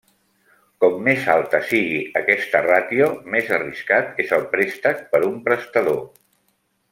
Com 0.83 0.95
més 1.07 1.27
alta 1.33 1.59
sigui 1.71 1.99
aquesta 2.21 2.61
ràtio, 2.69 3.11
més 3.35 3.53
arriscat 3.59 4.25
és 4.25 4.33
el 4.39 4.49
préstec 4.55 5.05
per 5.13 5.23
un 5.29 5.39
prestador. 5.51 6.03